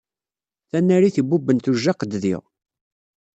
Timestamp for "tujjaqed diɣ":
1.63-2.41